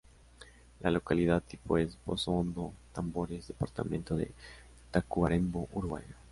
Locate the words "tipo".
1.47-1.77